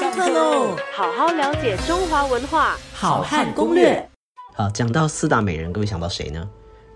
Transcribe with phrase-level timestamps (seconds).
[0.00, 0.74] 上课喽！
[0.94, 4.08] 好好了解中华文化，好汉攻略。
[4.54, 6.48] 好，讲到四大美人，各位想到谁呢？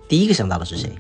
[0.09, 0.91] 第一个想到的是谁？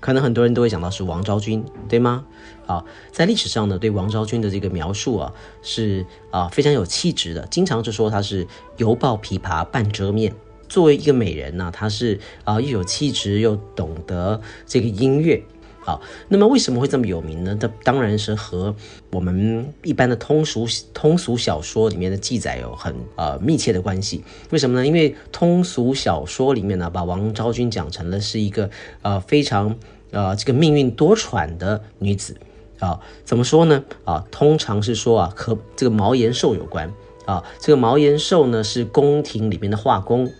[0.00, 2.26] 可能很多人都会想到是王昭君，对吗？
[2.66, 5.32] 好，在历史上呢，对王昭君的这个描述啊，
[5.62, 8.46] 是啊非常有气质的，经常就说她是
[8.76, 10.34] 犹抱琵琶半遮面。
[10.68, 15.42] 作为一个美人呢，她是啊又有气质又懂得这个音乐。
[15.88, 15.98] 啊，
[16.28, 17.56] 那么为什么会这么有名呢？
[17.58, 18.76] 这当然是和
[19.10, 24.22] 我们一般的通俗通俗小说里面的记载有很呃密切的关系。
[24.50, 24.86] 为什么呢？
[24.86, 28.68] 因为通俗小说里面呢，把王昭君讲成了是一个
[29.00, 29.74] 呃非常
[30.10, 32.36] 呃这个命运多舛的女子
[32.80, 33.00] 啊。
[33.24, 33.82] 怎么说呢？
[34.04, 36.92] 啊，通常是说啊和这个毛延寿有关
[37.24, 37.42] 啊。
[37.60, 40.30] 这个毛延寿呢是宫廷里面的画工。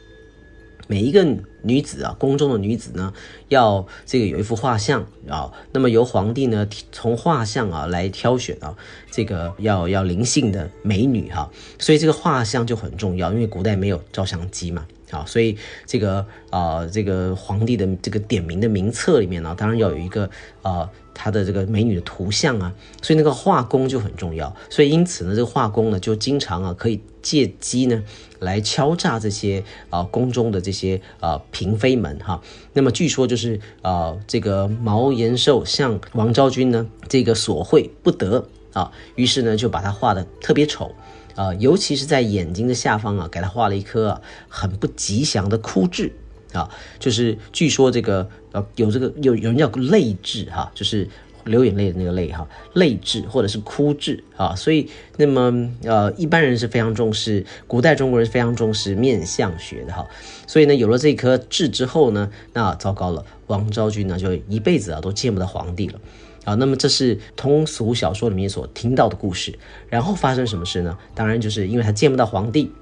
[0.89, 1.25] 每一个
[1.63, 3.13] 女子啊，宫中的女子呢，
[3.49, 8.75] 要这个有一幅画像啊，那么由皇帝呢从画像啊来挑选啊，
[9.11, 15.57] 这个要要灵性的美女哈，所以这个画像就很重要，因为古代没有照相机嘛，啊，所以
[15.87, 20.29] 这个啊这个皇帝的这个点名的名册里面呢，当然要有一个
[20.63, 20.91] 啊。
[21.21, 24.55] 他的这个美女的图像啊，所以那个画工就很重要。
[24.71, 28.05] 所以因此呢，这个画工呢就经常啊可以借机呢
[28.39, 32.41] 来敲诈这些啊宫中的这些啊嫔妃们哈。
[32.73, 40.95] 那么据说就是啊这个毛延寿向王昭君呢这个索贿不得啊，于是呢就把他画的特别丑
[41.39, 46.13] 啊，尤其是在眼睛的下方啊给他画了一颗啊很不吉祥的枯痣。
[46.55, 46.67] 啊，
[46.99, 51.07] 就是据说这个呃有这个有有人叫泪痣哈，就是
[51.45, 60.09] 流眼泪的那个泪哈，泪痣或者是枯痣啊，所以那么呃一般人是非常重视，古代中国人非常重视面相学的哈，
[60.47, 66.01] 所以呢有了这颗痣之后呢，那糟糕了，王昭君呢就一辈子啊都见不到皇帝了
[66.49, 69.59] 啊，那么这是通俗小说里面所听到的故事，
[69.91, 70.97] 然后发生什么事呢？
[71.15, 72.73] 当然就是因为他见不到皇帝。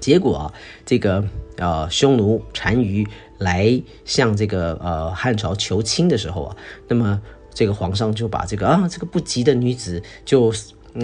[0.00, 0.54] 结果啊，
[0.86, 1.22] 这个
[1.56, 6.56] 呃匈奴单于来向这个呃汉朝求亲的时候啊，
[6.88, 7.20] 那么
[7.52, 10.50] 这个皇上就把这个啊这个不吉的女子就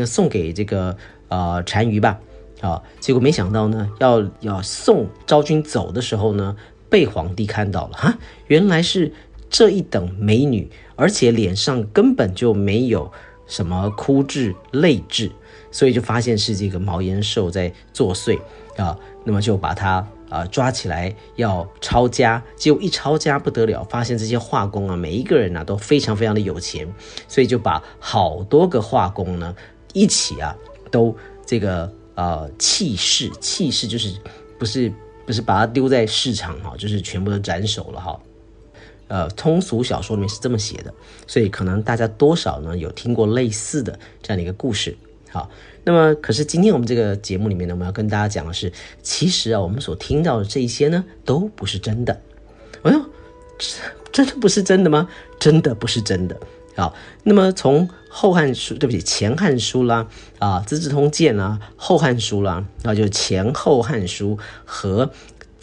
[0.06, 0.96] 送给这个
[1.28, 2.18] 呃单于吧，
[2.62, 6.56] 啊，结果没想到呢，要要送昭君走的时候呢，
[6.88, 9.12] 被皇帝看到了哈，原来是
[9.54, 13.08] 这一等美女，而且脸上根本就没有
[13.46, 15.30] 什么哭痣泪痣，
[15.70, 18.36] 所以就发现是这个毛延寿在作祟。
[18.76, 26.92] 啊，那么就把他啊抓起来要抄家，结果一抄家不得了，发现这些画工啊，每一个人呢都非常非常的有钱，
[27.28, 29.54] 所以就把好多个画工呢
[29.92, 30.52] 一起啊
[30.90, 31.16] 都
[31.46, 34.18] 这个呃弃市，弃市就是
[34.58, 34.92] 不是
[35.24, 38.20] 不是把它丢在市场哈，就是全部都斩首了哈。
[39.08, 40.92] 呃，通俗小说里面是这么写的，
[41.26, 44.96] 所以可能大家多少呢有听过类似的这样的一个故事。
[45.30, 45.50] 好，
[45.82, 48.72] 那么可是今天我们这个节目里面呢，我们要跟大家讲的是，
[49.02, 52.20] 其实啊，我们所听到的这一些呢，都不是真的。
[52.82, 53.04] 哎呦，
[54.12, 55.08] 真的不是真的吗？
[55.40, 56.38] 真的不是真的。
[56.76, 65.06] 好，那么从《后汉书》对不起，《前汉书》啦，啊，《资治通鉴》啦，《后汉书》啦，那，就是《前后汉书》和《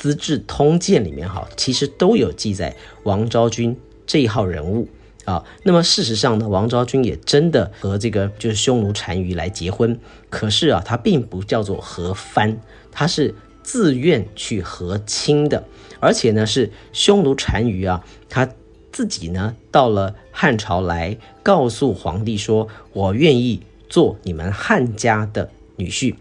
[0.01, 4.87] 资治通鉴》里面哈，其实都有记载王昭君这一号人物。
[5.25, 9.99] 啊，那么事实上呢，王昭君也真的和这个就是匈奴单于来结婚，
[10.31, 12.59] 可是啊，他并不叫做和番，
[12.91, 15.63] 他是自愿去和亲的，
[15.99, 18.49] 而且呢是匈奴单于啊，他
[18.91, 26.15] 自己呢到了汉朝来告诉皇帝说，我愿意做你们汉家的女婿，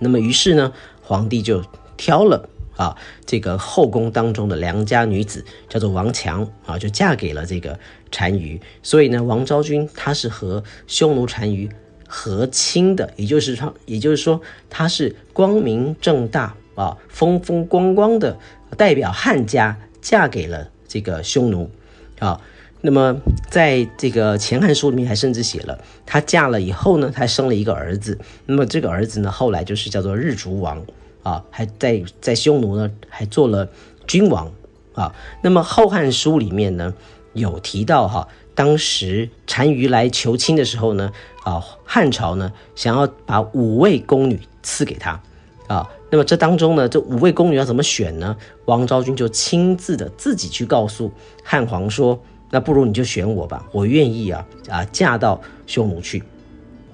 [0.00, 1.62] 那么于是呢，皇帝就
[1.96, 2.48] 挑了。
[2.80, 2.96] 啊，
[3.26, 7.78] 这个后宫当中的良家女子叫做王强啊，就嫁给了这个
[8.10, 8.58] 单于。
[8.82, 11.68] 所以呢，王昭君她是和匈奴单于
[12.08, 18.38] 和亲的，也就是说，也就是说，她是光明正大啊，风风光光的
[18.78, 21.70] 代表汉家嫁给了这个匈奴
[22.18, 22.40] 啊。
[22.80, 23.20] 那么
[23.50, 28.18] 在这个前汉书里面还甚至写了，她嫁了以后呢，她生了一个儿子。
[28.46, 30.82] 那么这个儿子呢，后来就是叫做日逐王。
[31.22, 33.68] 啊，还在在匈奴呢，还做了
[34.06, 34.50] 君王
[34.94, 35.14] 啊。
[35.42, 36.94] 那么《后汉书》里面呢，
[37.32, 41.12] 有提到哈，当时单于来求亲的时候呢，
[41.44, 45.20] 啊，汉朝呢想要把五位宫女赐给他
[45.68, 45.88] 啊。
[46.10, 48.36] 那么这当中呢，这五位宫女要怎么选呢？
[48.64, 51.12] 王昭君就亲自的自己去告诉
[51.44, 52.20] 汉皇说
[52.50, 56.22] ：“那不如你就选我吧，我愿意啊啊嫁到匈奴去。”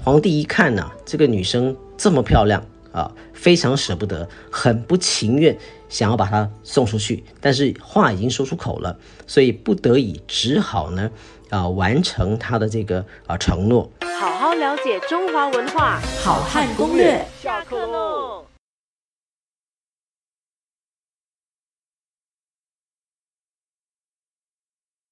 [0.04, 2.62] 皇帝一看呢，这个女生这么漂亮。
[2.96, 5.54] 啊，非常舍不得，很不情愿，
[5.90, 11.10] 想要把他送出去，但是话已经说出口了，所以不得已只好呢，
[11.50, 13.90] 啊，完成他的这个啊承诺。
[14.18, 16.00] 好好了解中华文化。
[16.24, 17.22] 好汉攻略。
[17.42, 18.46] 下课喽！